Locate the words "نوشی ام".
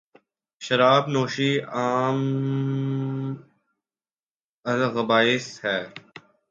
1.09-2.19